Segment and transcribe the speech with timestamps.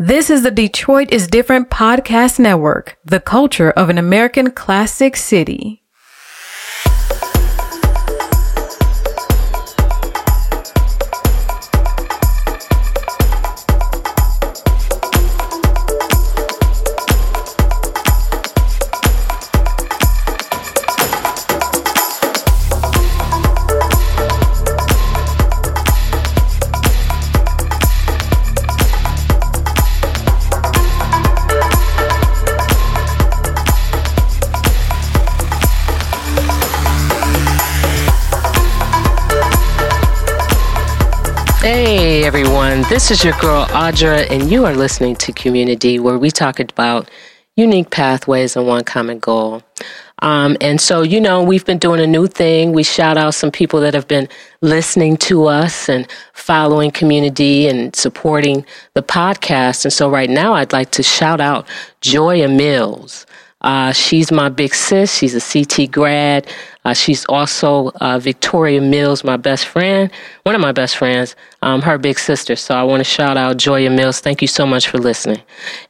[0.00, 5.82] This is the Detroit is Different podcast network, the culture of an American classic city.
[42.98, 47.08] This is your girl Audra, and you are listening to Community, where we talk about
[47.54, 49.62] unique pathways and one common goal.
[50.20, 52.72] Um, and so, you know, we've been doing a new thing.
[52.72, 54.28] We shout out some people that have been
[54.62, 59.84] listening to us and following community and supporting the podcast.
[59.84, 61.68] And so, right now, I'd like to shout out
[62.00, 63.26] Joya Mills.
[63.60, 65.14] Uh, she's my big sis.
[65.14, 66.46] She's a CT grad.
[66.84, 70.10] Uh, she's also uh, Victoria Mills, my best friend,
[70.44, 72.56] one of my best friends, um, her big sister.
[72.56, 74.20] So I want to shout out Joya Mills.
[74.20, 75.42] Thank you so much for listening.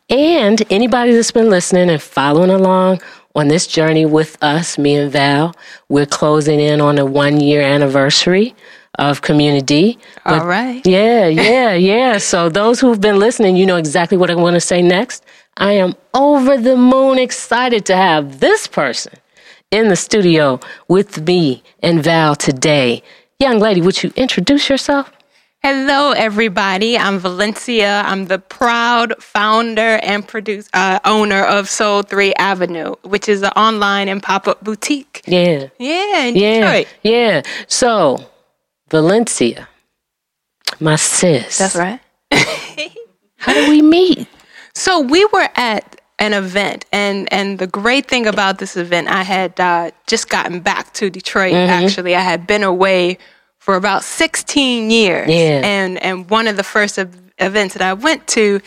[0.09, 3.01] And anybody that's been listening and following along
[3.35, 5.55] on this journey with us, me and Val,
[5.89, 8.55] we're closing in on a one year anniversary
[8.99, 9.99] of community.
[10.25, 10.85] All right.
[10.85, 12.19] Yeah, yeah, yeah.
[12.19, 15.25] So those who've been listening, you know exactly what I want to say next.
[15.59, 19.15] I am over the moon excited to have this person
[19.73, 23.03] in the studio with me and Val today.
[23.41, 25.11] Young lady, would you introduce yourself?
[25.61, 26.97] Hello, everybody.
[26.97, 28.03] I'm Valencia.
[28.07, 33.51] I'm the proud founder and produce, uh, owner of Sol 3 Avenue, which is an
[33.57, 35.23] online and pop up boutique.
[35.27, 35.67] Yeah.
[35.79, 36.61] Yeah, in Yeah.
[36.61, 36.87] Detroit.
[37.03, 37.43] Yeah.
[37.67, 38.25] So,
[38.91, 39.69] Valencia,
[40.79, 41.59] my sis.
[41.59, 41.99] That's right.
[43.39, 44.29] How did we meet?
[44.89, 49.23] So we were at an event, and and the great thing about this event, I
[49.23, 51.53] had uh, just gotten back to Detroit.
[51.53, 51.85] Mm-hmm.
[51.85, 53.19] Actually, I had been away
[53.59, 55.61] for about 16 years, Yeah.
[55.63, 58.61] and and one of the first ev- events that I went to.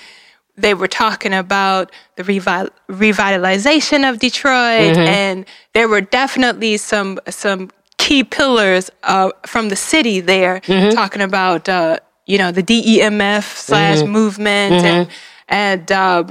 [0.58, 5.00] They were talking about the revi- revitalization of Detroit, Mm-hmm.
[5.22, 10.92] and there were definitely some some key pillars uh, from the city there, Mm-hmm.
[11.02, 14.12] talking about uh, you know the DEMF slash Mm-hmm.
[14.20, 15.08] movement and
[15.52, 16.24] and uh,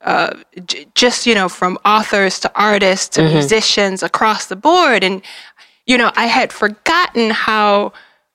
[0.00, 0.34] uh,
[0.66, 5.04] j- just you know from authors to artists to musicians across the board.
[5.04, 5.22] And
[5.86, 7.92] you know i had forgotten how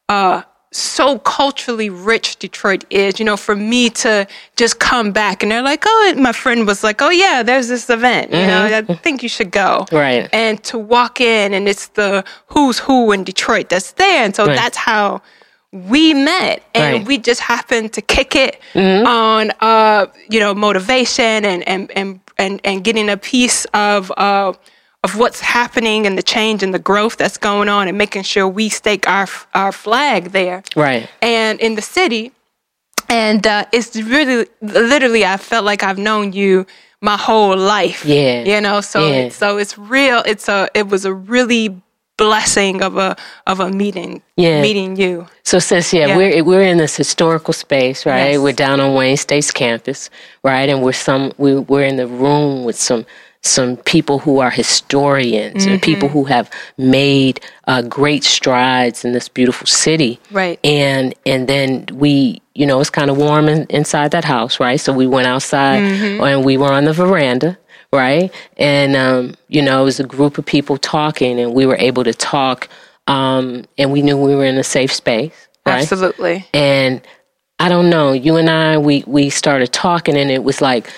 [0.09, 5.41] uh, so culturally rich detroit is you know for me to just come back.
[5.43, 8.45] And they're like oh and my friend was like oh yeah there's this event you
[8.51, 9.85] know i think you should go.
[9.91, 10.29] Right.
[10.33, 14.23] and to walk in and it's the who's who in detroit that's there.
[14.25, 14.55] And so Right.
[14.61, 15.21] that's how
[15.89, 16.95] we met and Right.
[17.01, 17.07] Mm-hmm.
[17.07, 22.61] we just happened to kick it on uh you know motivation and and and and,
[22.63, 24.53] and getting a piece of uh
[25.03, 28.47] of what's happening and the change and the growth that's going on and making sure
[28.47, 31.07] we stake our our flag there Right.
[31.21, 32.31] and in the city
[33.09, 36.65] and uh, it's really literally i felt like i've known you
[37.01, 38.43] my whole life Yeah.
[38.43, 39.29] you know so Yeah.
[39.29, 41.79] so it's real it's a it was a really
[42.17, 44.61] blessing of a of a meeting Yeah.
[44.61, 46.17] meeting you So, sis, yeah, Yeah.
[46.17, 48.31] we're we're in this historical space, right?
[48.33, 48.39] Yes.
[48.39, 50.09] We're down on Wayne State's campus,
[50.43, 50.67] right?
[50.69, 53.05] And we're some we we're in the room with some
[53.43, 55.91] some people who are historians and Mm-hmm.
[55.91, 60.59] people who have made uh, great strides in this beautiful city, Right.
[60.63, 64.79] And and then we, you know, it's kind of warm in, inside that house, right?
[64.81, 66.23] So we went outside Mm-hmm.
[66.23, 67.57] and we were on the veranda,
[67.91, 68.33] right?
[68.57, 72.03] And um, you know, it was a group of people talking, and we were able
[72.03, 72.69] to talk
[73.07, 75.31] um, and we knew we were in a safe space,
[75.65, 75.81] right?
[75.81, 77.01] absolutely And
[77.59, 80.91] I don't know, you and I, we we started talking, and it was like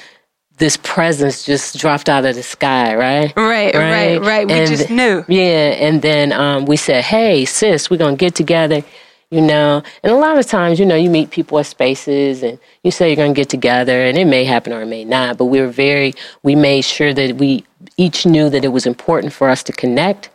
[0.57, 3.33] this presence just dropped out of the sky, right?
[3.37, 4.47] Right, right, right.
[4.47, 5.23] We just knew.
[5.29, 8.83] Yeah, and then um, we said, "Hey, sis, we're gonna get together."
[9.31, 12.57] You know, and a lot of times, you know, you meet people at spaces and
[12.81, 15.37] you say you're going to get together and it may happen or it may not,
[15.37, 17.63] but we were very, we made sure that we
[17.95, 20.31] each knew that it was important for us to connect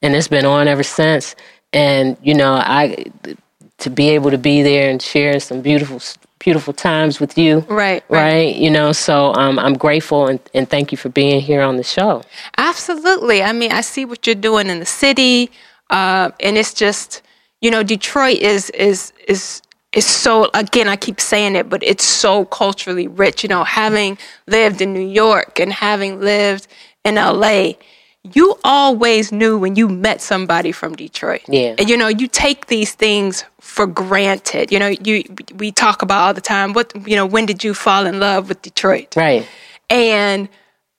[0.00, 1.36] and it's been on ever since.
[1.74, 3.04] And, you know, I,
[3.78, 6.00] to be able to be there and share some beautiful,
[6.38, 7.58] beautiful times with you.
[7.68, 8.22] Right, right.
[8.22, 8.56] Right.
[8.56, 11.84] You know, so um, I'm grateful and, and thank you for being here on the
[11.84, 12.22] show.
[12.56, 13.42] Absolutely.
[13.42, 15.50] I mean, I see what you're doing in the city,
[15.90, 17.20] uh, and it's just,
[17.60, 19.62] you know, Detroit is is is
[19.92, 20.50] is so.
[20.54, 23.42] Again, I keep saying it, but it's so culturally rich.
[23.42, 26.68] You know, having lived in New York and having lived
[27.04, 27.72] in LA,
[28.22, 31.42] you always knew when you met somebody from Detroit.
[31.48, 31.74] Yeah.
[31.78, 34.70] And you know, you take these things for granted.
[34.70, 35.24] You know, you
[35.56, 36.74] we talk about all the time.
[36.74, 39.16] What you know, when did you fall in love with Detroit?
[39.16, 39.46] Right.
[39.90, 40.48] And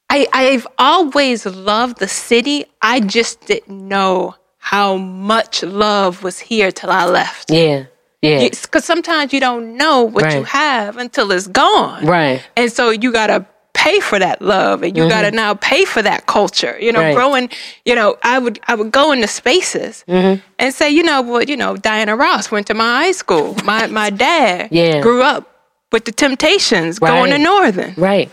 [0.09, 2.65] I I've always loved the city.
[2.81, 4.35] I just didn't know
[4.73, 7.49] how much love was here till I left.
[7.49, 7.85] Yeah.
[8.21, 8.47] Yeah.
[8.47, 12.05] Because sometimes you don't know what you have until it's gone.
[12.05, 12.39] Right.
[12.55, 16.27] And so you gotta pay for that love and you gotta now pay for that
[16.27, 16.77] culture.
[16.79, 17.07] You know, Mm-hmm.
[17.07, 17.15] Right.
[17.15, 17.49] growing,
[17.85, 20.39] you know, I would I would go into spaces Mm-hmm.
[20.59, 23.55] and say, you know, well, you know, Diana Ross went to my high school.
[23.63, 25.01] My my dad Yeah.
[25.01, 25.43] grew up
[25.91, 27.93] with the Temptations going to Northern.
[27.97, 28.29] Right.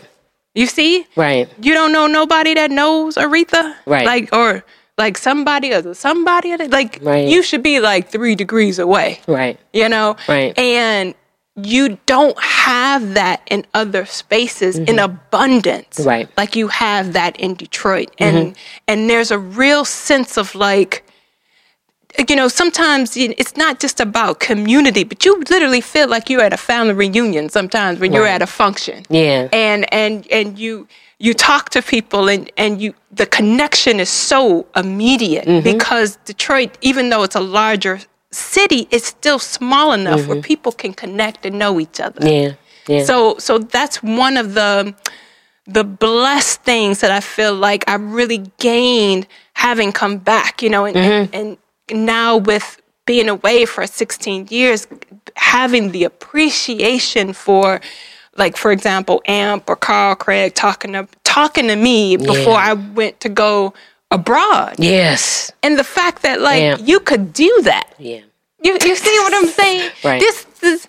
[0.53, 1.05] You see?
[1.15, 1.47] Right.
[1.61, 3.73] You don't know nobody that knows Aretha?
[3.87, 4.05] Right.
[4.05, 4.63] Like or
[4.97, 7.27] like somebody or somebody or like Right.
[7.27, 9.59] you should be like three degrees away Right.
[9.73, 10.57] you know Right.
[10.57, 11.13] and
[11.55, 16.07] you don't have that in other spaces in abundance Mm-hmm.
[16.09, 16.25] Right.
[16.27, 16.39] Mm-hmm.
[16.39, 18.55] like you have that in detroit and
[18.87, 21.03] and there's a real sense of like
[22.29, 26.53] you know sometimes it's not just about community but you literally feel like you're at
[26.53, 29.47] a family reunion sometimes when you're at a function Yeah.
[29.53, 30.87] and and and you
[31.19, 35.63] you talk to people and and you the connection is so immediate Mm-hmm.
[35.77, 37.99] because Detroit even though it's a larger
[38.31, 40.29] city it's still small enough Mm-hmm.
[40.29, 42.53] where people can connect and know each other Yeah.
[42.87, 43.03] Yeah.
[43.05, 44.93] so so that's one of the
[45.69, 50.85] the blessed things that I feel like I really gained having come back, you know,
[50.85, 51.23] and, Mm-hmm.
[51.23, 51.57] and, and
[51.91, 54.87] now with being away for 16 years,
[55.35, 57.79] having the appreciation for,
[58.35, 63.19] like for example, Amp or Carl Craig talking to talking to me before I went
[63.21, 63.73] to go
[64.11, 65.51] abroad, yes.
[65.63, 66.77] and the fact that like Yeah.
[66.77, 67.93] you could do that.
[67.99, 68.21] Yeah.
[68.63, 69.91] You, you see what I'm saying?
[70.03, 70.19] Right.
[70.19, 70.87] This is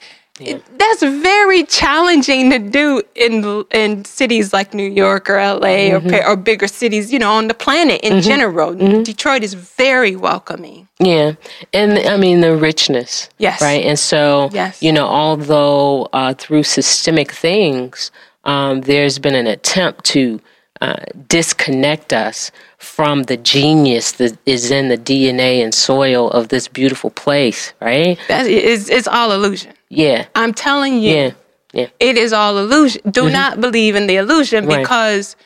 [0.78, 6.14] that's very challenging to do in in cities like New York or LA Mm-hmm.
[6.14, 8.74] or or bigger cities, you know, on the planet in general.
[8.74, 9.02] Mm-hmm.
[9.02, 10.88] Detroit is very welcoming.
[11.00, 11.32] Yeah,
[11.72, 13.28] and I mean the richness.
[13.38, 13.60] Yes.
[13.60, 14.82] Right, and so Yes.
[14.82, 18.10] you know, although uh, through systemic things,
[18.44, 20.40] um, there's been an attempt to
[20.80, 20.96] uh,
[21.28, 27.10] disconnect us from the genius that is in the DNA and soil of this beautiful
[27.10, 27.72] place.
[27.80, 28.18] Right?
[28.28, 29.72] That is it's all illusion.
[29.90, 30.26] Yeah.
[30.34, 31.30] I'm telling you, Yeah.
[31.72, 31.86] Yeah.
[32.00, 33.02] it is all illusion.
[33.10, 34.80] Do not believe in the illusion Right.
[34.82, 35.36] because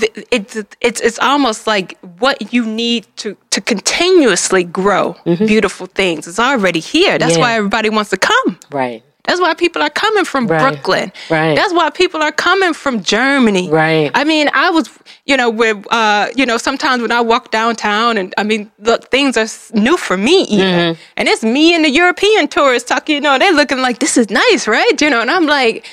[0.00, 6.26] th- it's it's it's almost like what you need to to continuously grow beautiful things
[6.26, 7.18] is already here.
[7.18, 7.40] That's Mm-hmm.
[7.40, 7.46] Yeah.
[7.46, 8.58] why everybody wants to come.
[8.70, 9.02] Right.
[9.26, 10.60] That's why people are coming from Right.
[10.60, 11.12] Brooklyn.
[11.30, 11.54] Right.
[11.56, 13.68] That's why people are coming from Germany.
[13.70, 14.10] Right.
[14.14, 14.88] I mean, I was,
[15.26, 19.10] you know, with, uh, you know, sometimes when I walk downtown, and I mean, look,
[19.10, 21.00] things are new for me even, Mm-hmm.
[21.16, 23.16] and it's me and the European tourists talking.
[23.16, 25.00] You know, they're looking like this is nice, right?
[25.00, 25.84] You know, and I'm like,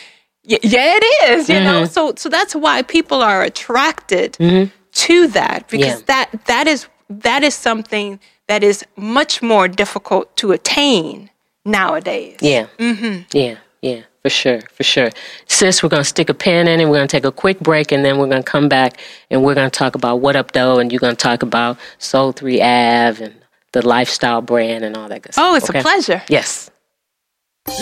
[0.44, 1.50] yeah, it is.
[1.50, 1.64] You Mm-hmm.
[1.66, 4.38] know, so so that's why people are attracted
[5.06, 6.06] to that because Yeah.
[6.08, 11.30] that that is that is something that is much more difficult to attain
[11.66, 12.38] nowadays.
[12.42, 12.68] Yeah.
[12.78, 13.24] Mm-hmm.
[13.32, 13.58] Yeah.
[13.82, 14.02] Yeah.
[14.22, 14.62] For sure.
[14.74, 15.10] For sure.
[15.48, 16.86] Sis, we're going to stick a pin in it.
[16.86, 19.00] We're going to take a quick break and then we're going to come back
[19.30, 21.78] and we're going to talk about What Up Though and you're going to talk about
[21.98, 23.36] Sol 3 Ave and
[23.74, 25.44] the lifestyle brand and all that good stuff.
[25.46, 25.80] Oh, it's okay?
[25.80, 26.22] a pleasure.
[26.30, 26.70] Yes.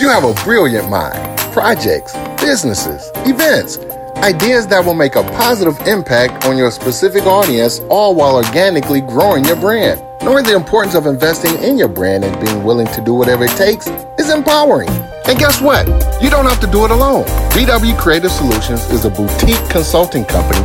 [0.00, 3.78] You have a brilliant mind, projects, businesses, events,
[4.18, 9.44] ideas that will make a positive impact on your specific audience, all while organically growing
[9.44, 10.00] your brand.
[10.22, 13.50] Knowing the importance of investing in your brand and being willing to do whatever it
[13.56, 13.88] takes
[14.18, 14.88] is empowering.
[15.26, 15.84] And guess what?
[16.22, 17.24] You don't have to do it alone.
[17.50, 20.60] BW Creative Solutions is a boutique consulting company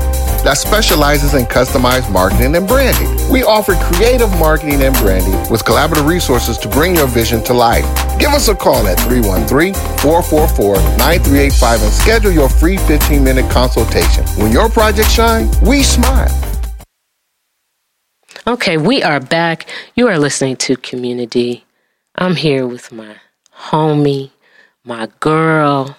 [0.46, 3.10] that specializes in customized marketing and branding.
[3.32, 7.86] We offer creative marketing and branding with collaborative resources to bring your vision to life.
[8.20, 14.24] Give us a call at 313-444-9385 and schedule your free 15-minute consultation.
[14.38, 16.30] When your project shine, we smile.
[18.48, 19.70] Okay, we are back.
[19.96, 21.66] You are listening to Community.
[22.18, 23.18] I'm here with my
[23.58, 24.32] homie,
[24.86, 25.98] my girl,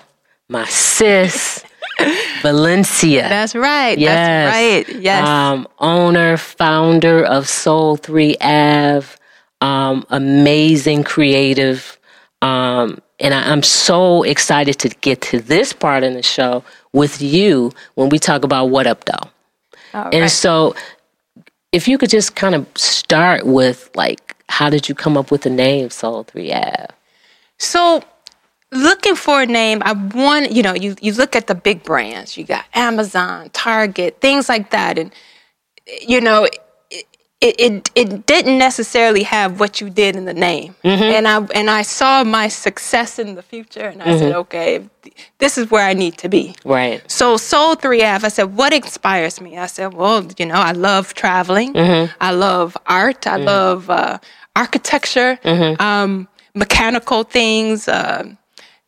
[0.48, 1.64] my sis,
[2.42, 3.28] Valencia.
[3.28, 3.98] That's right.
[3.98, 4.16] Yes.
[4.16, 5.02] That's right.
[5.02, 5.28] Yes.
[5.28, 9.08] Um, owner, founder of Sol 3 Ave,
[9.62, 11.98] um, amazing creative.
[12.42, 17.22] Um, and I, I'm so excited to get to this part in the show with
[17.22, 19.30] you when we talk about What Up Though.
[19.94, 20.30] All And right.
[20.30, 20.74] so,
[21.72, 25.42] if you could just kind of start with like, how did you come up with
[25.42, 26.86] the name Sol 3 Ave
[27.58, 28.02] So,
[28.72, 32.36] looking for a name, I want you know you you look at the big brands.
[32.36, 35.12] You got Amazon, Target, things like that, and
[36.06, 36.48] you know.
[37.40, 40.74] It, it, it didn't necessarily have what you did in the name,
[41.14, 44.80] and I and I saw my success in the future, and I said, okay,
[45.38, 46.56] this is where I need to be.
[46.64, 47.00] Right.
[47.08, 49.56] So Sol 3 Ave, I said, what inspires me?
[49.56, 51.76] I said, well, you know, I love traveling.
[52.20, 53.26] I love art.
[53.28, 54.18] I love uh,
[54.56, 55.38] architecture,
[55.78, 56.26] um,
[56.56, 57.86] mechanical things.
[57.86, 58.24] Uh,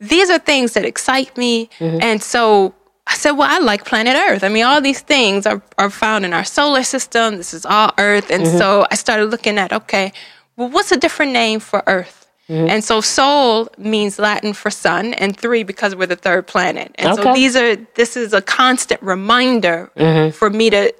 [0.00, 1.70] these are things that excite me.
[1.78, 2.74] And so
[3.10, 4.44] I said, well, I like planet Earth.
[4.44, 7.36] I mean, all these things are, are found in our solar system.
[7.36, 8.30] This is all Earth.
[8.30, 8.56] And mm-hmm.
[8.56, 10.12] so I started looking at, okay,
[10.56, 12.28] well, what's a different name for Earth?
[12.48, 12.68] Mm-hmm.
[12.68, 16.92] And so Sol means Latin for sun, and three because we're the third planet.
[16.96, 20.30] And so these are this is a constant reminder mm-hmm.
[20.30, 20.92] for me to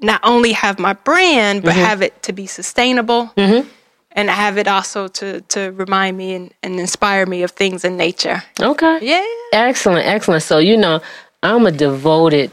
[0.00, 5.08] not only have my brand, but have it to be sustainable, and have it also
[5.08, 8.42] to to remind me and, and inspire me of things in nature.
[8.60, 8.98] Okay.
[9.00, 9.24] Yeah.
[9.54, 10.42] Excellent, excellent.
[10.42, 11.00] So, you know,
[11.44, 12.52] I'm a devoted,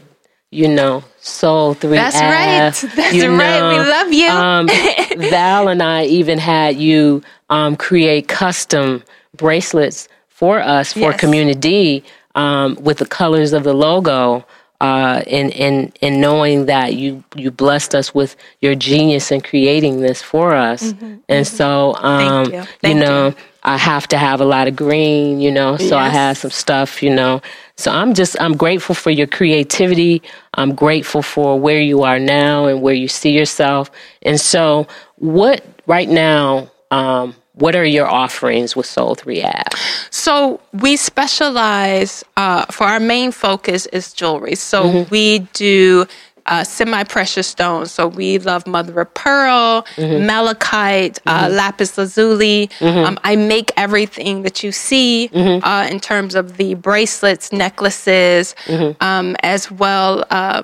[0.52, 2.72] you know, Sol 3 That's right.
[2.96, 3.62] That's you right.
[3.68, 4.28] We love you.
[4.30, 4.68] Um,
[5.30, 9.04] Val and I even had you um, create custom
[9.36, 11.20] bracelets for us for Yes.
[11.20, 12.04] Community
[12.36, 14.46] um, with the colors of the logo.
[14.80, 20.00] Uh, and, and, and knowing that you, you blessed us with your genius in creating
[20.00, 20.94] this for us.
[21.28, 22.68] And so, um, you.
[22.84, 23.36] you Thank know, you.
[23.62, 26.14] I have to have a lot of green, you know, so I Yes.
[26.14, 27.42] have some stuff, you know.
[27.76, 30.22] So I'm just, I'm grateful for your creativity.
[30.54, 33.90] I'm grateful for where you are now and where you see yourself.
[34.22, 34.86] And so,
[35.16, 39.62] what right now, um, what are your offerings with Sol 3 Ave?
[40.10, 44.54] So we specialize uh, for our main focus is jewelry.
[44.54, 46.06] So we do
[46.46, 47.90] uh, semi-precious stones.
[47.92, 52.68] So we love mother of pearl, malachite, uh, lapis lazuli.
[52.80, 58.54] Um, I make everything that you see uh, in terms of the bracelets, necklaces,
[59.00, 60.24] um, as well.
[60.30, 60.62] Uh,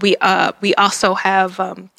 [0.00, 1.90] we uh, we also have um,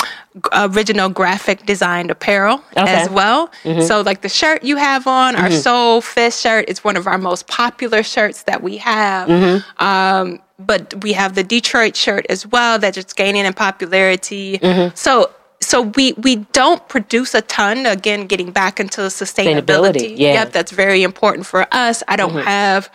[0.52, 3.14] original graphic designed apparel as Okay.
[3.14, 3.52] well.
[3.82, 7.20] So like the shirt you have on, our Soul Fist shirt is one of our
[7.20, 9.30] most popular shirts that we have.
[10.66, 14.60] But we have the Detroit shirt as well that's just gaining in popularity.
[14.96, 17.86] So so we we don't produce a ton.
[17.86, 19.64] Again, getting back into sustainability.
[19.66, 20.34] Sustainability, yeah.
[20.34, 22.04] Yep, that's very important for us.
[22.08, 22.90] I don't have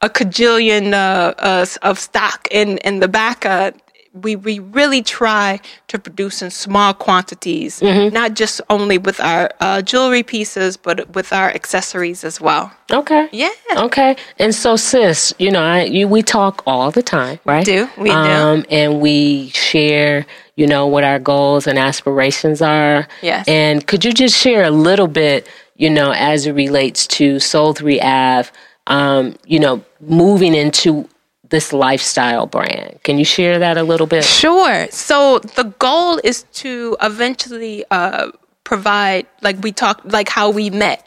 [0.00, 3.44] a cajillion uh, uh, of stock in in the back.
[3.44, 3.72] Uh,
[4.14, 9.80] we we really try to produce in small quantities, not just only with our uh,
[9.82, 12.72] jewelry pieces, but with our accessories as well.
[12.90, 13.28] Okay.
[13.32, 13.50] Yeah.
[13.76, 14.16] Okay.
[14.38, 17.64] And so, sis, you know, I, you, we talk all the time, right?
[17.64, 17.88] do.
[17.96, 18.14] We do.
[18.14, 20.26] Um, and we share,
[20.56, 23.08] you know, what our goals and aspirations are.
[23.22, 23.48] Yes.
[23.48, 27.72] And could you just share a little bit, you know, as it relates to Sol
[27.72, 28.50] 3 Ave,
[28.88, 31.08] um, you know, moving into
[31.52, 32.98] this lifestyle brand?
[33.06, 34.24] Can you share that a little bit?
[34.24, 34.88] Sure.
[34.90, 38.32] So the goal is to eventually uh,
[38.64, 40.98] provide, like we talked, like how we met,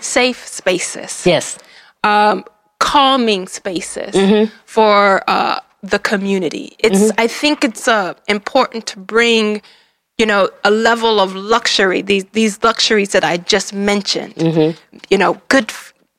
[0.00, 1.12] safe spaces.
[1.26, 1.58] Yes.
[2.04, 2.44] um,
[2.78, 4.12] calming spaces
[4.66, 5.58] for uh,
[5.92, 6.66] the community.
[6.78, 9.62] It's I think it's uh, important to bring,
[10.20, 12.02] you know, a level of luxury.
[12.02, 14.34] These these luxuries that I just mentioned.
[15.10, 15.72] You know, good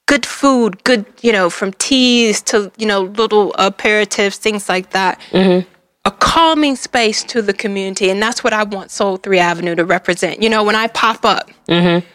[0.08, 5.20] good food, good you know, from teas to you know little aperitifs, things like that.
[5.32, 5.70] Mm-hmm.
[6.06, 9.86] A calming space to the community, and that's what I want Sol Three Avenue to
[9.86, 10.42] represent.
[10.42, 12.06] You know, when I pop up, mm-hmm.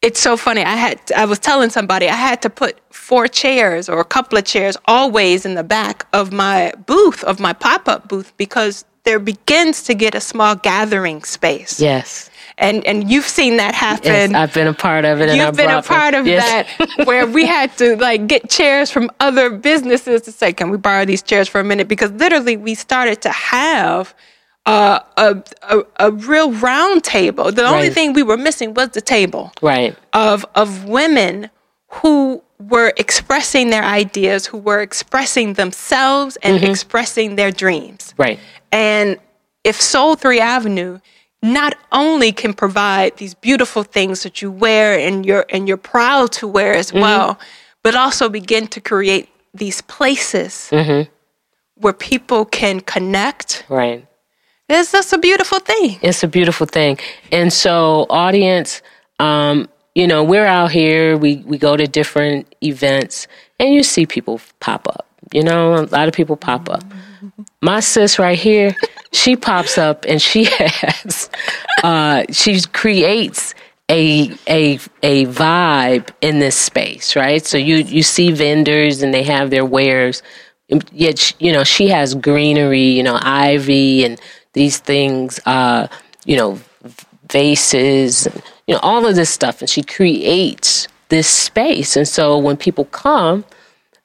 [0.00, 0.62] it's so funny.
[0.62, 4.38] I had I was telling somebody I had to put four chairs or a couple
[4.38, 9.18] of chairs always in the back of my booth of my pop-up booth because there
[9.18, 11.80] begins to get a small gathering space.
[11.80, 12.29] Yes.
[12.60, 14.12] And and you've seen that happen.
[14.12, 14.34] Yes.
[14.34, 15.30] I've been a part of it.
[15.30, 16.44] and I You've been a part of Yes.
[16.46, 20.76] that where we had to like get chairs from other businesses to say, can we
[20.76, 21.88] borrow these chairs for a minute?
[21.88, 24.14] Because literally we started to have
[24.66, 27.50] uh, a, a a real round table.
[27.50, 29.96] The only thing we were missing was the table right.
[30.12, 31.48] of of women
[31.88, 36.70] who were expressing their ideas, who were expressing themselves and Mm-hmm.
[36.70, 38.12] expressing their dreams.
[38.18, 38.38] Right.
[38.70, 39.16] And
[39.64, 41.00] if Sol 3 Avenue
[41.42, 46.32] not only can provide these beautiful things that you wear and you're and you're proud
[46.32, 47.00] to wear as Mm-hmm.
[47.00, 47.38] well,
[47.82, 51.10] but also begin to create these places Mm-hmm.
[51.76, 53.64] where people can connect.
[53.68, 54.06] Right.
[54.68, 55.98] It's just a beautiful thing.
[56.02, 56.98] It's a beautiful thing.
[57.32, 58.82] And so, audience,
[59.18, 63.26] um, you know, we're out here, we, we go to different events,
[63.58, 65.06] and you see people pop up.
[65.32, 66.84] You know, a lot of people pop up.
[67.62, 68.74] My sis right here,
[69.12, 71.30] she pops up and she has,
[71.84, 73.54] uh, she creates
[73.90, 77.44] a a a vibe in this space, right?
[77.44, 80.22] So you you see vendors and they have their wares,
[80.92, 84.20] yet sh- you know she has greenery, you know, ivy and
[84.54, 85.88] these things, uh,
[86.26, 86.60] you know,
[87.30, 88.28] vases,
[88.68, 89.60] you know, all of this stuff.
[89.60, 91.96] And she creates this space.
[91.96, 93.44] And so when people come,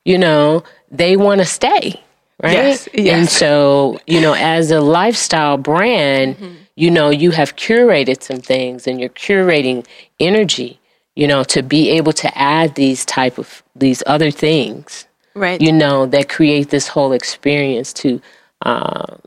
[0.05, 2.01] you know, they want to stay,
[2.43, 2.53] right?
[2.53, 3.19] Yes, yes.
[3.19, 6.53] And so, you know, as a lifestyle brand, Mm-hmm.
[6.75, 9.85] you know, you have curated some things and you're curating
[10.19, 10.79] energy,
[11.15, 15.59] you know, to be able to add these type of these other things Right.
[15.61, 18.21] you know, that create this whole experience to
[18.61, 19.17] uh,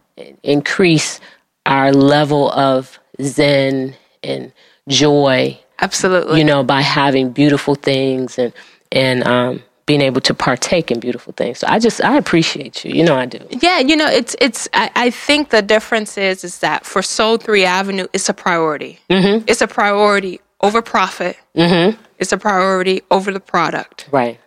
[0.43, 1.21] increase
[1.67, 4.53] our level of zen and
[4.89, 6.39] joy, Absolutely.
[6.39, 8.53] you know, by having beautiful things and
[8.91, 11.61] and um, being able to partake in beautiful things.
[11.61, 12.93] So I just I appreciate you.
[12.93, 13.41] You know I do.
[13.51, 14.69] Yeah, you know, it's it's.
[14.75, 19.01] I, I think the difference is is that for Sol Three Avenue, it's a priority.
[19.09, 19.47] Mm-hmm.
[19.49, 21.39] It's a priority over profit.
[21.57, 22.01] Mm-hmm.
[22.19, 24.09] It's a priority over the product.
[24.13, 24.39] Right.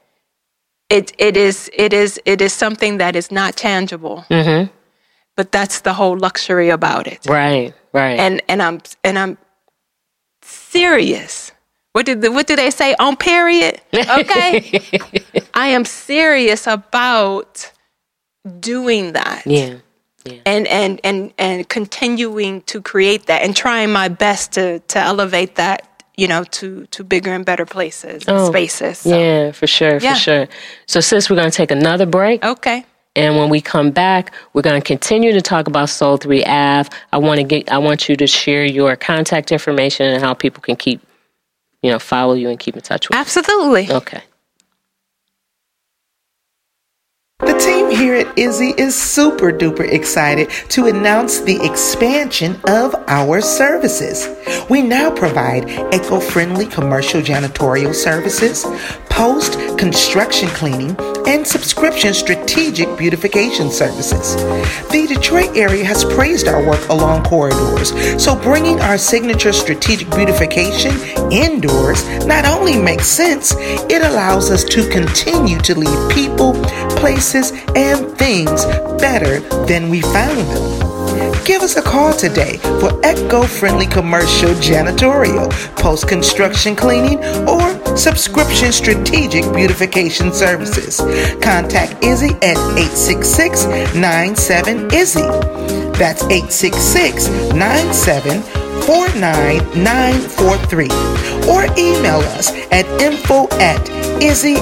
[0.89, 4.25] It it is it is it is something that is not tangible.
[4.29, 4.71] Mm-hmm.
[5.35, 7.25] But that's the whole luxury about it.
[7.25, 7.73] Right.
[7.93, 8.19] Right.
[8.19, 9.37] And and I'm and I'm
[10.43, 11.51] serious.
[11.93, 13.81] What did the, what do they say on period?
[13.93, 14.81] Okay,
[15.53, 17.71] I am serious about
[18.59, 19.43] doing that.
[19.45, 19.75] yeah.
[20.45, 25.55] and and and and continuing to create that and trying my best to to elevate
[25.55, 29.17] that you know to to bigger and better places and oh, spaces so.
[29.17, 30.13] Yeah, for sure, Yeah.
[30.15, 30.47] for sure.
[30.87, 32.43] So sis, we're gonna take another break.
[32.45, 36.45] okay And when we come back, we're going to continue to talk about Sol 3
[36.45, 36.89] Ave.
[37.13, 40.61] I want to get I want you to share your contact information and how people
[40.61, 41.01] can keep
[41.81, 43.93] you know, follow you and keep in touch with absolutely you.
[43.93, 44.21] Okay.
[47.41, 53.41] The team here at Izzy is super duper excited to announce the expansion of our
[53.41, 54.27] services.
[54.69, 58.63] We now provide eco friendly commercial janitorial services,
[59.09, 60.95] post construction cleaning,
[61.27, 64.35] and subscription strategic beautification services.
[64.91, 67.89] The Detroit area has praised our work along corridors,
[68.21, 70.91] so bringing our signature strategic beautification
[71.31, 76.53] indoors not only makes sense, it allows us to continue to leave people,
[77.01, 78.63] places, and things
[79.01, 80.91] better than we found them.
[81.43, 87.17] Give us a call today for eco friendly commercial janitorial, post construction cleaning,
[87.49, 91.01] or subscription strategic beautification services.
[91.41, 93.65] Contact Izzy at 866
[93.95, 95.21] 97 Izzy.
[95.97, 98.43] That's 866 97
[98.81, 100.85] 49943
[101.49, 103.81] or email us at info at
[104.21, 104.61] izzyllc.com.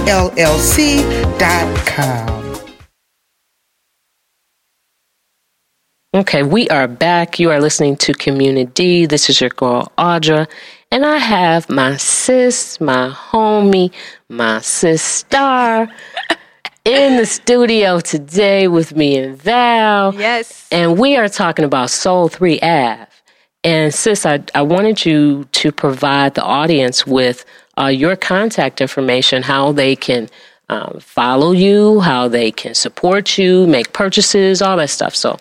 [6.12, 7.38] Okay, we are back.
[7.38, 9.06] You are listening to Community.
[9.06, 10.50] This is your girl Audra,
[10.92, 13.94] and I have my sis, my homie,
[14.28, 15.88] my sister
[16.86, 20.16] in the studio today with me and Val.
[20.16, 23.06] yes And we are talking about Sol 3 Ave.
[23.64, 27.46] And sis, I, I wanted you to provide the audience with
[27.78, 30.28] uh, your contact information, how they can
[30.70, 35.16] um, follow you, how they can support you, make purchases, all that stuff.
[35.16, 35.38] So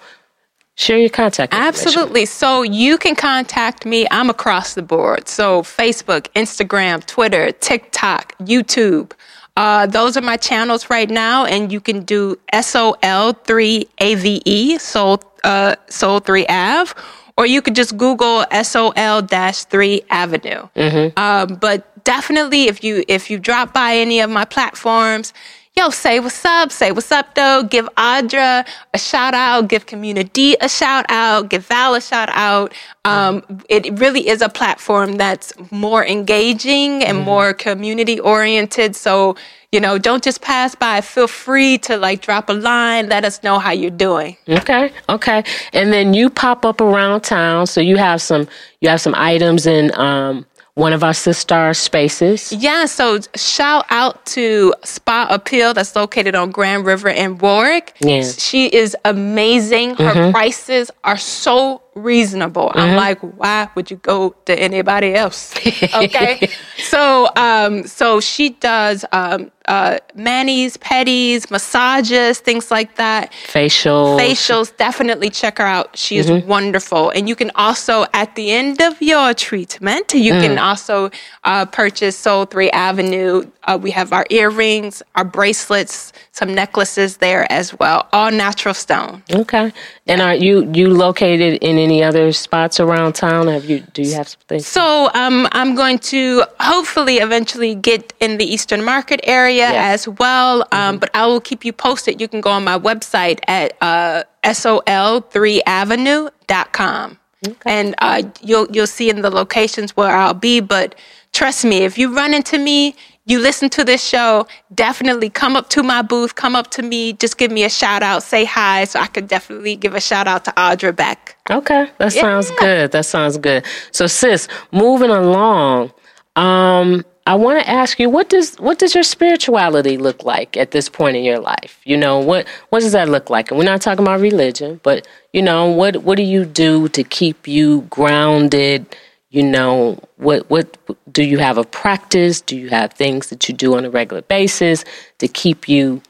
[0.79, 1.53] share your contact.
[1.53, 2.25] Absolutely.
[2.25, 4.07] So you can contact me.
[4.11, 5.29] I'm across the board.
[5.29, 9.13] So Facebook, Instagram, Twitter, TikTok, YouTube.
[9.57, 16.21] Uh, those are my channels right now, and you can do SOL3AVE, Soul, uh, Sol
[16.21, 16.93] 3 Ave,
[17.37, 20.69] or you could just Google SOL-3 Avenue.
[21.17, 25.33] Um, but definitely, if you if you drop by any of my platforms,
[25.79, 27.63] yo, say what's up, say what's up though.
[27.63, 32.75] Give Audra a shout out, give community a shout out, give Val a shout out.
[33.05, 38.97] Um, it really is a platform that's more engaging and more community oriented.
[38.97, 39.37] So,
[39.71, 41.01] you know, don't just pass by.
[41.01, 44.37] Feel free to like drop a line, let us know how you're doing.
[44.49, 45.45] Okay, okay.
[45.73, 48.49] And then you pop up around town, so you have some
[48.81, 50.45] you have some items and um,
[50.79, 52.53] one of our sister spaces.
[52.53, 57.97] Yeah, so shout out to Spa Appeal that's located on Grand River in Warwick.
[57.99, 58.23] Yeah.
[58.23, 59.97] She is amazing.
[59.97, 60.31] Her mm-hmm.
[60.31, 62.73] prices are so reasonable.
[62.75, 65.55] I'm like, why would you go to anybody else?
[65.95, 66.49] Okay.
[66.79, 73.33] so um so she does um uh manis, pedis, massages, things like that.
[73.47, 74.17] Facial.
[74.19, 75.97] Facials, definitely check her out.
[75.97, 77.11] She is wonderful.
[77.11, 81.11] And you can also, at the end of your treatment, you can also
[81.45, 83.45] uh, purchase Sol 3 Avenue.
[83.65, 89.23] Uh, we have our earrings, our bracelets, some necklaces there as well, all natural stone.
[89.33, 89.73] Okay.
[90.07, 93.47] And are you you located in any other spots around town?
[93.49, 94.67] Have you do you have some things?
[94.67, 99.95] So um, I'm going to hopefully eventually get in the Eastern Market area Yes.
[99.95, 100.55] as well.
[100.79, 102.21] Um, But I will keep you posted.
[102.23, 107.19] You can go on my website at uh, sol3avenue.com.
[107.65, 110.61] and uh, you'll you'll see in the locations where I'll be.
[110.61, 110.95] But
[111.33, 112.95] trust me, if you run into me,
[113.29, 117.13] you listen to this show, definitely come up to my booth, come up to me,
[117.13, 120.27] just give me a shout out, say hi, so I could definitely give a shout
[120.27, 121.37] out to Audra back.
[121.51, 122.91] Okay, that sounds good.
[122.93, 123.65] That sounds good.
[123.93, 125.93] So, sis, moving along,
[126.37, 130.71] um, I want to ask you what does what does your spirituality look like at
[130.71, 131.79] this point in your life?
[131.85, 133.51] You know what what does that look like?
[133.51, 137.05] And we're not talking about religion, but you know what what do you do to
[137.05, 138.87] keep you grounded?
[139.31, 140.77] You know what what
[141.13, 142.41] do you have a practice?
[142.41, 144.85] Do you have things that you do on a regular basis
[145.19, 146.03] to keep you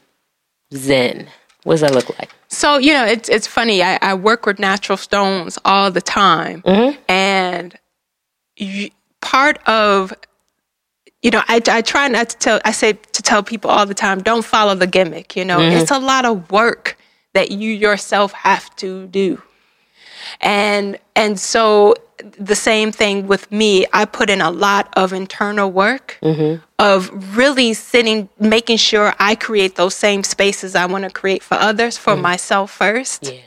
[0.73, 1.27] zen?
[1.63, 2.31] What does that look like?
[2.47, 3.83] So you know, it's it's funny.
[3.83, 6.97] I, I work with natural stones all the time, mm-hmm.
[7.09, 7.75] and
[8.55, 8.89] you,
[9.21, 10.13] part of
[11.21, 12.61] you know, I, I try not to tell.
[12.63, 15.35] I say to tell people all the time, don't follow the gimmick.
[15.35, 15.77] You know, mm-hmm.
[15.77, 16.97] it's a lot of work
[17.33, 19.41] that you yourself have to do,
[20.41, 21.95] and and so
[22.37, 23.85] the same thing with me.
[23.93, 26.63] I put in a lot of internal work mm-hmm.
[26.77, 31.55] of really sitting, making sure I create those same spaces I want to create for
[31.55, 32.21] others, for mm.
[32.21, 33.31] myself first.
[33.31, 33.39] Yeah.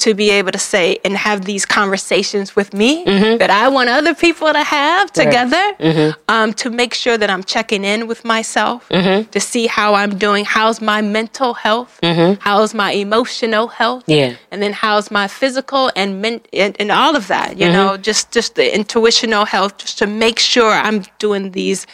[0.00, 3.38] To be able to say and have these conversations with me mm-hmm.
[3.38, 6.20] that I want other people to have together, mm-hmm.
[6.28, 9.28] um, to make sure that I'm checking in with myself, mm-hmm.
[9.30, 10.44] to see how I'm doing.
[10.44, 11.98] How's my mental health?
[12.40, 14.04] How's my emotional health?
[14.06, 14.34] Yeah.
[14.50, 18.32] and then how's my physical and men- and, and all of that you know just
[18.32, 21.86] just the intuitional health just to make sure i'm doing these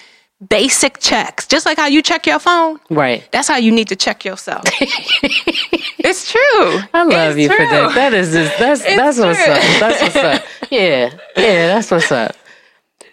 [0.48, 3.26] basic checks just like how you check your phone Right.
[3.32, 4.62] that's how you need to check yourself
[5.98, 7.94] it's true I love It's you for that.
[7.94, 9.80] That is just, that's that's what's up.
[9.80, 10.42] That's what's up.
[10.70, 12.34] Yeah, yeah, that's what's up.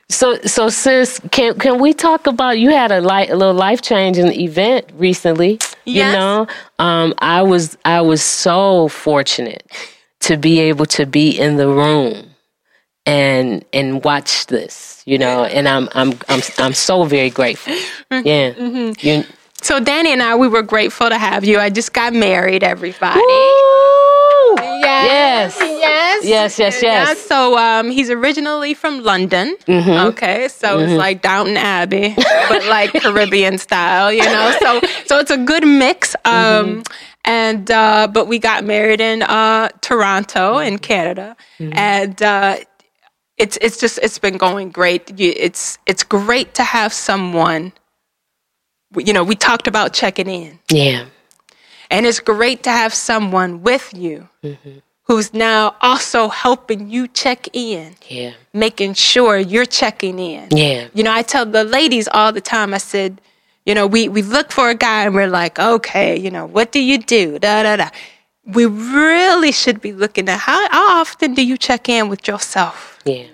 [0.09, 3.81] So so sis, can can we talk about you had a light, a little life
[3.81, 5.59] changing event recently?
[5.85, 6.13] Yes.
[6.13, 6.47] You know,
[6.79, 9.69] um, I was I was so fortunate
[10.21, 12.28] to be able to be in the room
[13.05, 15.01] and and watch this.
[15.05, 17.73] You know, and I'm I'm I'm I'm so very grateful.
[18.11, 18.93] Mm-hmm.
[19.05, 19.17] Yeah.
[19.19, 19.23] You,
[19.61, 23.19] so danny and i we were grateful to have you i just got married everybody
[23.19, 24.55] Woo!
[24.57, 25.55] Yes.
[25.59, 25.59] Yes.
[25.59, 26.25] Yes.
[26.25, 27.19] Yes, yes, Yeah, yes.
[27.21, 29.55] so um, he's originally from London.
[29.67, 30.07] Mm-hmm.
[30.09, 32.15] Okay, so it's like Downton Abbey,
[32.49, 34.51] but like Caribbean style, you know.
[34.59, 36.15] So so it's a good mix.
[36.25, 36.81] Um, Mm-hmm.
[37.25, 41.77] and uh, but we got married in uh, Toronto in Canada, Mm-hmm.
[41.77, 42.57] and uh,
[43.39, 45.17] it's it's just it's been going great.
[45.19, 47.71] You, it's it's great to have someone.
[48.97, 50.59] You know, we talked about checking in.
[50.71, 51.05] Yeah.
[51.91, 54.79] And it's great to have someone with you Mm-hmm.
[55.03, 58.33] who's now also helping you check in, Yeah.
[58.53, 60.49] making sure you're checking in.
[60.51, 60.87] Yeah.
[60.93, 63.19] You know, I tell the ladies all the time, I said,
[63.65, 66.71] you know, we, we look for a guy and we're like, okay, you know, what
[66.71, 67.39] do you do?
[67.39, 67.89] Da, da, da.
[68.53, 72.99] We really should be looking at how, how often do you check in with yourself?
[73.05, 73.25] Yeah.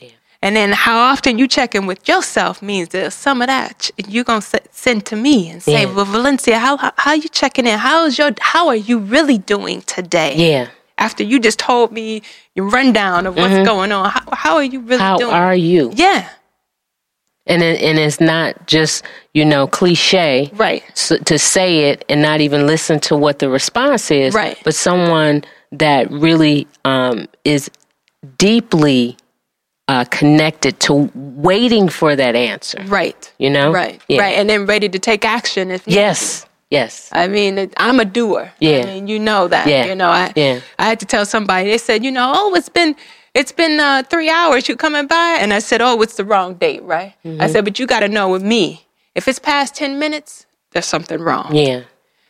[0.00, 0.10] Yeah.
[0.42, 4.24] And then how often you check in with yourself means there's some of that you're
[4.24, 5.94] gonna send to me and say, Yeah.
[5.94, 7.78] "Well, Valencia, how how, how you checking in?
[7.78, 10.34] How's your how are you really doing today?
[10.36, 10.68] Yeah.
[10.98, 12.22] After you just told me
[12.54, 13.64] your rundown of what's mm-hmm.
[13.64, 15.32] going on, how, how are you really How doing?
[15.32, 15.92] How are you?
[15.96, 16.28] yeah,
[17.46, 19.04] And it, and it's not just
[19.34, 23.48] you know cliche right, s to say it and not even listen to what the
[23.50, 24.34] response is.
[24.34, 24.56] Right.
[24.64, 27.70] But someone that really um, is
[28.38, 29.16] deeply
[29.88, 32.82] uh, connected to waiting for that answer.
[32.86, 33.70] right, You know.
[33.70, 34.22] right, Yeah.
[34.22, 36.46] right, and then ready to take action if Yes.
[36.70, 37.10] Yes.
[37.12, 38.50] I mean, I'm a doer.
[38.58, 38.78] Yeah.
[38.78, 39.66] I mean, you know that.
[39.66, 39.84] Yeah.
[39.84, 40.60] You know, I Yeah.
[40.78, 41.68] I had to tell somebody.
[41.68, 42.96] They said, you know, oh, it's been
[43.34, 44.68] it's been uh, three hours.
[44.68, 45.38] You coming by?
[45.40, 47.14] And I said, oh, it's the wrong date, right?
[47.24, 47.42] Mm-hmm.
[47.42, 50.86] I said, but you got to know with me, if it's past ten minutes, there's
[50.86, 51.54] something wrong.
[51.54, 51.82] Yeah.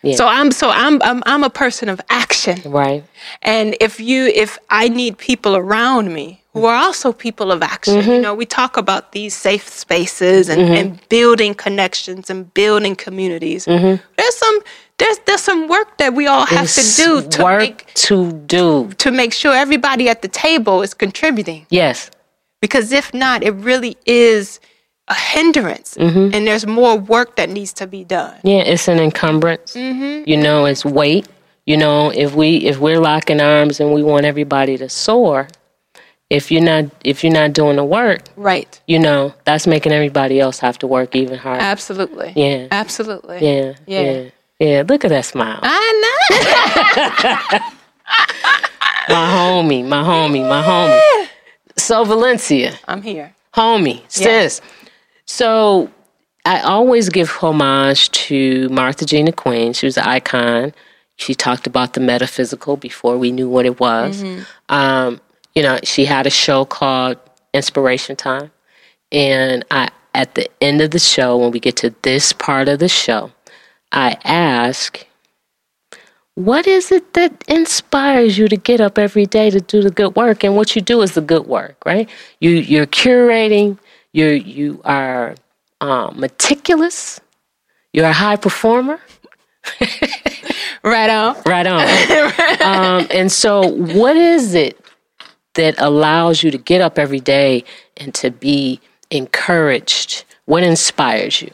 [0.04, 0.16] Yeah.
[0.16, 2.60] So I'm so I'm, I'm I'm a person of action.
[2.64, 3.02] Right.
[3.42, 7.94] And if you, if I need people around me who are also people of action,
[8.00, 8.10] Mm-hmm.
[8.10, 13.66] you know, we talk about these safe spaces and, and building connections and building communities.
[13.66, 14.02] Mm-hmm.
[14.16, 14.58] There's some,
[14.98, 18.32] there's there's some work that we all have It's to do to work make to
[18.46, 18.90] do.
[18.98, 21.66] to make sure everybody at the table is contributing.
[21.70, 22.10] Yes.
[22.60, 24.60] Because if not, it really is
[25.08, 26.34] a hindrance, Mm-hmm.
[26.34, 28.36] and there's more work that needs to be done.
[28.42, 29.74] Yeah, it's an encumbrance.
[29.74, 30.28] Mm-hmm.
[30.28, 31.26] You know, it's weight.
[31.66, 35.48] You know, if we if we're locking arms and we want everybody to soar,
[36.30, 38.80] if you're not if you're not doing the work, Right.
[38.86, 41.62] you know, that's making everybody else have to work even harder.
[41.62, 42.32] Absolutely.
[42.36, 42.68] Yeah.
[42.70, 43.38] Absolutely.
[43.46, 44.00] Yeah, Yeah.
[44.00, 44.82] yeah, yeah.
[44.88, 47.58] Look at that smile, I know.
[49.08, 51.28] my homie, my homie, my homie.
[51.76, 53.34] So Valencia, I'm here.
[53.52, 54.60] homie, sis.
[55.26, 55.90] So
[56.44, 59.72] I always give homage to Martha Jean the Queen.
[59.72, 60.74] She was an icon.
[61.16, 64.22] She talked about the metaphysical before we knew what it was.
[64.68, 65.20] Um,
[65.54, 67.18] you know, she had a show called
[67.52, 68.50] Inspiration Time.
[69.12, 72.80] And I, at the end of the show, when we get to this part of
[72.80, 73.30] the show,
[73.92, 75.06] I ask,
[76.34, 80.16] what is it that inspires you to get up every day to do the good
[80.16, 80.42] work?
[80.42, 82.10] And what you do is the good work, right?
[82.40, 83.78] You, you're curating,
[84.14, 85.34] you're, you are
[85.80, 87.20] um, meticulous,
[87.92, 89.00] you're a high performer.
[90.84, 91.36] right on.
[91.44, 91.82] Right on.
[92.62, 94.78] um, and so, what is it
[95.54, 97.64] that allows you to get up every day
[97.96, 100.24] and to be encouraged?
[100.44, 101.50] What inspires you?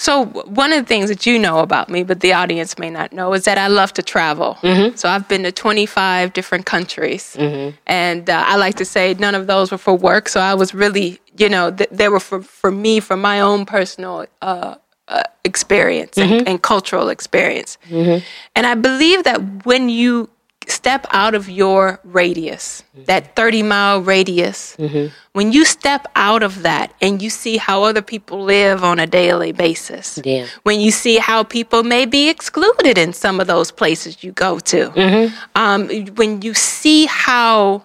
[0.00, 3.12] So one of the things that you know about me, but the audience may not
[3.12, 4.56] know, is that I love to travel.
[4.62, 4.94] Mm-hmm.
[4.94, 7.76] So I've been to 25 different countries, mm-hmm.
[7.84, 10.28] and uh, I like to say none of those were for work.
[10.28, 13.66] So I was really, you know, th- they were for for me, for my own
[13.66, 14.76] personal uh,
[15.08, 16.32] uh, experience mm-hmm.
[16.32, 17.76] and, and, cultural experience.
[17.88, 18.24] Mm-hmm.
[18.54, 20.30] And I believe that when you
[20.70, 23.04] step out of your radius, mm-hmm.
[23.04, 25.12] that 30 mile radius, mm-hmm.
[25.32, 29.06] when you step out of that and you see how other people live on a
[29.06, 30.46] daily basis, yeah.
[30.62, 34.58] when you see how people may be excluded in some of those places you go
[34.58, 35.34] to, mm-hmm.
[35.54, 37.84] um, when you see how,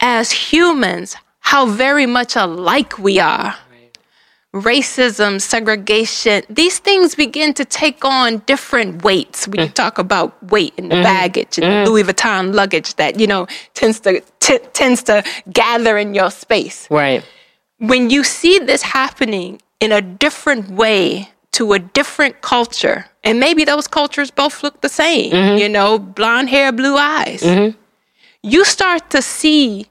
[0.00, 3.54] as humans, how very much alike we are
[4.62, 9.48] racism, segregation, these things begin to take on different weights.
[9.48, 9.72] We mm.
[9.74, 11.02] talk about weight and the mm.
[11.02, 11.84] baggage and mm.
[11.84, 16.30] the Louis Vuitton luggage that, you know, tends to t- tends to gather in your
[16.30, 16.88] space.
[16.90, 17.24] Right.
[17.78, 23.64] When you see this happening in a different way to a different culture, and maybe
[23.64, 25.58] those cultures both look the same, mm-hmm.
[25.58, 27.42] you know, blonde hair, blue eyes.
[27.42, 27.76] Mm-hmm.
[28.42, 29.86] You start to see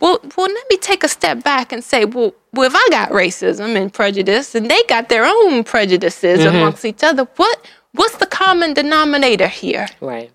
[0.00, 3.10] well, well, let me take a step back and say, well, well, if I got
[3.10, 6.54] racism and prejudice, and they got their own prejudices mm-hmm.
[6.54, 9.88] amongst each other, what what's the common denominator here?
[10.00, 10.30] Right.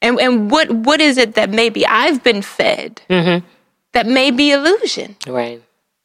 [0.00, 3.44] And and what what is it that maybe I've been fed mm-hmm.
[3.92, 5.16] that may be illusion?
[5.26, 5.62] Right.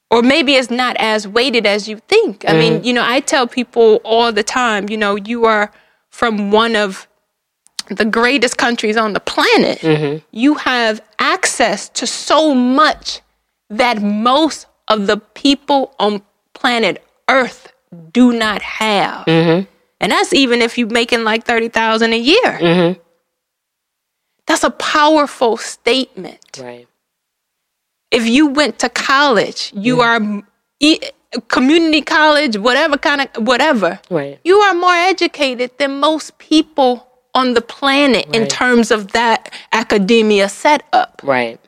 [0.10, 2.46] Or maybe it's not as weighted as you think.
[2.46, 2.60] I mm-hmm.
[2.60, 5.72] mean, you know, I tell people all the time, you know, you are
[6.10, 7.08] from one of
[7.89, 10.26] the greatest countries on the planet, mm-hmm.
[10.32, 13.21] you have access to so much
[13.69, 16.21] that most of the people on
[16.54, 17.74] planet Earth
[18.12, 19.26] do not have.
[19.26, 19.65] Mm-hmm.
[20.00, 22.38] And that's even if you're making like 30,000 a year.
[22.43, 23.00] Mm-hmm.
[24.45, 26.60] That's a powerful statement.
[26.62, 26.88] Right.
[28.12, 30.43] If you went to college, you mm.
[30.82, 34.00] are community college, whatever kind of whatever.
[34.10, 34.39] Right.
[34.43, 38.36] You are more educated than most people on the planet right.
[38.36, 41.21] in terms of that academia setup.
[41.24, 41.60] Right.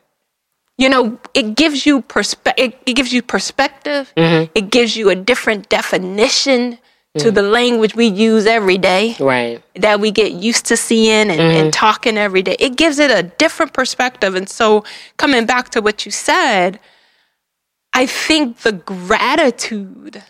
[0.77, 4.11] You know, it gives you perspe- it, it gives you perspective.
[4.15, 4.51] Mm-hmm.
[4.55, 7.19] It gives you a different definition mm-hmm.
[7.19, 9.15] to the language we use every day.
[9.19, 9.61] Right.
[9.75, 11.65] That we get used to seeing and, mm-hmm.
[11.65, 12.55] and talking every day.
[12.59, 14.35] It gives it a different perspective.
[14.35, 14.83] And so
[15.17, 16.79] coming back to what you said,
[17.93, 20.23] I think the gratitude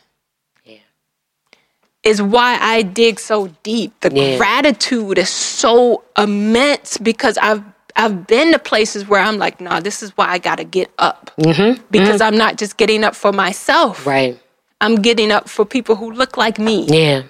[2.07, 3.99] is why I dig so deep.
[3.99, 4.37] The yeah.
[4.37, 7.63] gratitude is so immense because I've
[7.97, 11.31] I've been to places where I'm like, nah, this is why I gotta get up.
[11.39, 11.83] Mm-hmm.
[11.91, 12.23] Because mm-hmm.
[12.23, 14.05] I'm not just getting up for myself.
[14.05, 14.39] Right.
[14.79, 16.85] I'm getting up for people who look like me.
[16.85, 17.23] Yeah.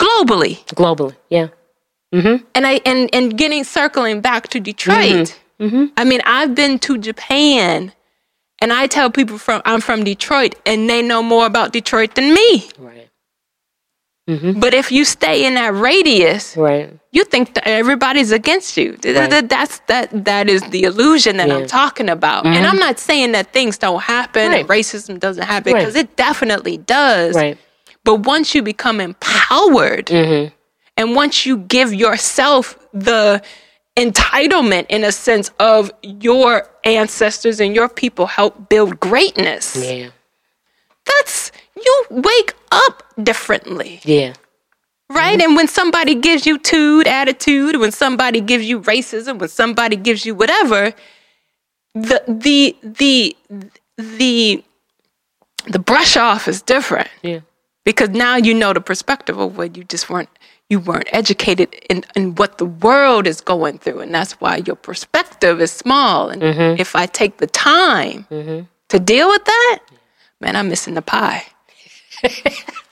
[0.00, 0.64] Globally.
[0.74, 1.48] Globally, yeah.
[2.12, 2.44] Mm-hmm.
[2.54, 5.38] And I and and getting circling back to Detroit.
[5.60, 5.64] Mm-hmm.
[5.64, 5.84] Mm-hmm.
[5.96, 7.92] I mean, I've been to Japan
[8.60, 12.34] and I tell people from I'm from Detroit and they know more about Detroit than
[12.34, 12.68] me.
[12.78, 13.01] Right.
[14.28, 14.60] Mm-hmm.
[14.60, 16.96] But if you stay in that radius, right.
[17.10, 18.92] you think that everybody's against you.
[19.04, 19.48] Right.
[19.48, 21.56] That's that that is the illusion that yeah.
[21.56, 22.44] I'm talking about.
[22.44, 22.54] Mm-hmm.
[22.54, 24.60] And I'm not saying that things don't happen right.
[24.60, 27.34] and racism doesn't happen because it definitely does.
[27.34, 27.58] Right.
[28.04, 30.54] But once you become empowered mm-hmm.
[30.96, 33.42] and once you give yourself the
[33.96, 39.76] entitlement in a sense of your ancestors and your people help build greatness.
[39.76, 40.10] Yeah.
[41.06, 44.00] That's you wake up differently.
[44.04, 44.34] Yeah.
[45.10, 45.38] Right?
[45.38, 45.48] Mm-hmm.
[45.48, 50.24] And when somebody gives you tude attitude, when somebody gives you racism, when somebody gives
[50.24, 50.94] you whatever,
[51.94, 53.36] the the the
[53.96, 54.64] the
[55.66, 57.08] the brush off is different.
[57.22, 57.40] Yeah.
[57.84, 60.28] Because now you know the perspective of what you just weren't
[60.72, 64.00] you weren't educated in, in what the world is going through.
[64.00, 66.30] And that's why your perspective is small.
[66.30, 66.80] And mm-hmm.
[66.80, 68.64] if I take the time mm-hmm.
[68.88, 69.78] to deal with that,
[70.42, 71.44] man, I'm missing the pie.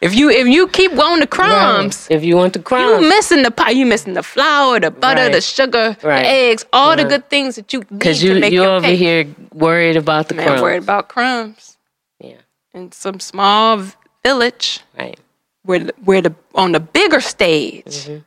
[0.01, 2.17] if you if you keep wanting the crumbs, right.
[2.17, 3.71] if you want the crumbs, you missing the pie.
[3.71, 5.33] You missing the flour, the butter, right.
[5.33, 6.23] the sugar, right.
[6.23, 8.01] the eggs, all the good things that you can make.
[8.01, 8.99] because you you over cake.
[8.99, 10.63] here worried about the Man, crumbs.
[10.63, 11.77] Worried about crumbs.
[12.19, 12.39] Yeah.
[12.75, 13.85] In some small
[14.25, 15.19] village, right?
[15.63, 18.19] Where where the on the bigger stage, mm-hmm.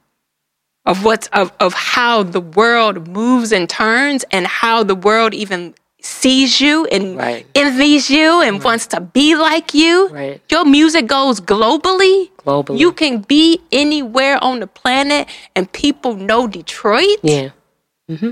[0.85, 5.75] of what's of, of how the world moves and turns and how the world even
[6.03, 7.45] sees you and Right.
[7.55, 8.63] envies you and mm.
[8.63, 10.09] wants to be like you.
[10.09, 10.41] Right.
[10.51, 12.29] Your music goes globally.
[12.45, 12.77] Globally.
[12.77, 17.19] You can be anywhere on the planet and people know Detroit.
[17.23, 17.49] Yeah.
[18.11, 18.31] Mm-hmm.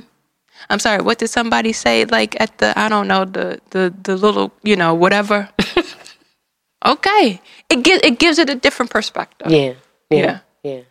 [0.70, 4.18] I'm sorry, what did somebody say like at the I don't know, the the the
[4.18, 5.50] little, you know, whatever.
[6.86, 7.42] okay.
[7.70, 9.50] It gives it gives it a different perspective.
[9.50, 9.74] Yeah.
[10.10, 10.40] Yeah.
[10.64, 10.82] Yeah.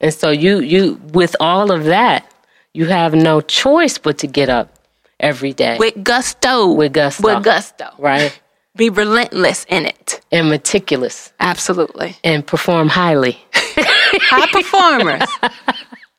[0.00, 2.28] And so you you with all of that,
[2.74, 4.73] you have no choice but to get up
[5.20, 5.76] every day.
[5.78, 6.72] With gusto.
[6.72, 7.22] With gusto.
[7.22, 7.90] With gusto.
[7.98, 8.38] right?
[8.76, 10.20] Be relentless in it.
[10.32, 12.16] And meticulous Absolutely.
[12.24, 13.38] and perform highly.
[13.54, 15.28] High performers.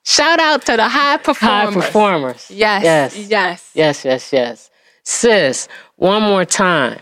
[0.04, 1.74] Shout out to the high performers.
[1.74, 2.52] High performers.
[2.52, 2.84] Yes.
[2.84, 3.18] Yes.
[3.30, 3.72] Yes.
[3.74, 4.70] Yes, yes, yes.
[5.04, 7.00] Sis, one more time.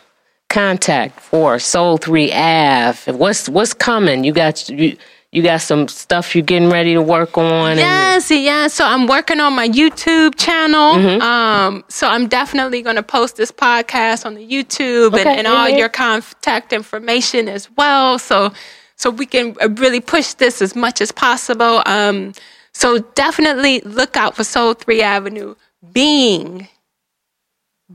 [0.50, 3.12] Contact for Sol 3 Ave.
[3.12, 4.24] What's what's coming?
[4.24, 4.96] You got you
[5.34, 8.74] you got some stuff you're getting ready to work on and Yes, yes.
[8.76, 10.94] So I'm working on my YouTube channel.
[10.94, 11.22] Mm-hmm.
[11.22, 15.48] Um, so I'm definitely going to post this podcast on the YouTube Okay, and, and
[15.48, 18.20] all your contact information as well.
[18.20, 18.54] So,
[18.96, 21.82] so we can uh, really push this as much as possible.
[21.88, 22.34] Um,
[22.72, 25.56] so definitely look out for Sol Three Avenue
[25.92, 26.68] being,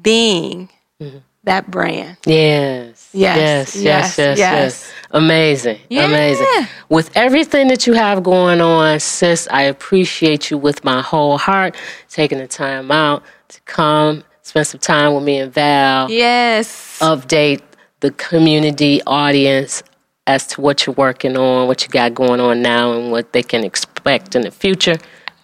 [0.03, 0.69] being
[1.01, 1.19] Mm-hmm.
[1.49, 2.17] That brand.
[2.27, 3.09] Yes.
[3.13, 4.39] Yes, Yes, yes, yes, yes, yes.
[4.39, 4.93] yes.
[5.13, 5.79] Amazing.
[5.89, 6.05] Yeah.
[6.05, 6.47] Amazing.
[6.91, 11.77] With everything that you have going on, sis, I appreciate you with my whole heart,
[12.11, 16.99] taking the time out to come, spend some time with me and Val, Yes.
[17.01, 17.63] update
[18.01, 19.83] the community audience
[20.27, 23.43] as to what you're working on, what you got going on now, and what they
[23.43, 24.97] can expect in the future.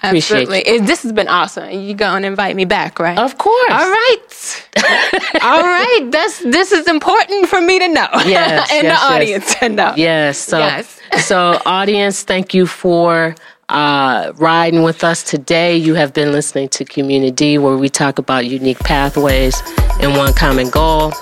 [0.09, 0.73] Appreciate Absolutely.
[0.73, 1.71] It- this has been awesome.
[1.71, 3.19] You going to invite me back, right?
[3.19, 3.71] Of course.
[3.71, 4.69] All right.
[5.43, 6.09] All right.
[6.11, 8.09] That's this is important for me to know.
[8.25, 9.03] Yes, and yes, the yes.
[9.03, 9.95] audience to know.
[9.97, 10.39] Yes.
[10.39, 11.01] So, Yes.
[11.27, 13.35] so audience, thank you for
[13.69, 15.77] uh, riding with us today.
[15.77, 19.63] You have been listening to Community, where we talk about unique pathways
[20.01, 21.13] and one common goal.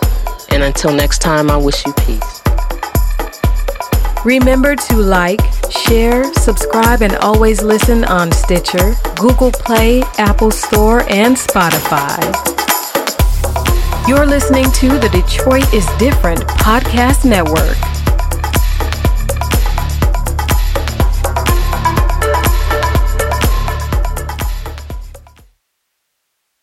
[0.51, 2.42] And until next time, I wish you peace.
[4.25, 11.37] Remember to like, share, subscribe, and always listen on Stitcher, Google Play, Apple Store, and
[11.37, 12.21] Spotify.
[14.07, 17.92] You're listening to the Detroit is Different Podcast Network.